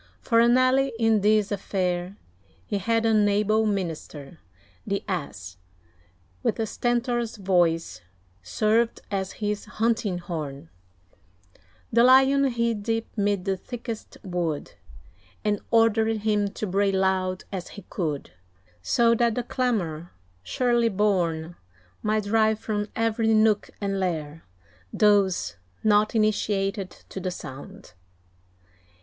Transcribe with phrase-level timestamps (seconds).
[0.19, 2.17] For an ally in this affair,
[2.65, 4.39] He had an able minister.
[4.87, 5.57] The Ass,
[6.41, 8.01] with Stentor's voice,
[8.41, 10.69] served as his hunting horn;
[11.93, 14.71] The Lion hid deep 'mid the thickest wood,
[15.45, 18.31] And ordered him to bray loud as he could;
[18.81, 21.57] So that the clamour shrilly borne,
[22.01, 24.45] Might drive from every nook and lair
[24.91, 27.93] Those not initiated to the sound.